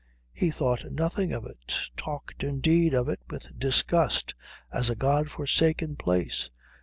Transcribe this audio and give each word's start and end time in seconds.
He 0.33 0.49
thought 0.49 0.91
nothing 0.91 1.31
of 1.31 1.45
it; 1.45 1.75
talked, 1.95 2.43
indeed, 2.43 2.95
of 2.95 3.07
it 3.07 3.19
with 3.29 3.51
disgust 3.59 4.33
as 4.73 4.89
a 4.89 4.95
God 4.95 5.29
forsaken 5.29 5.95
place. 5.95 6.49